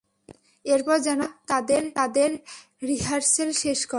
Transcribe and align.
এরপর 0.65 0.97
যেন 0.99 1.21
তারা 1.47 1.79
তাদের 1.95 2.31
রিহার্সেল 2.87 3.49
শেষ 3.63 3.79
করে! 3.81 3.89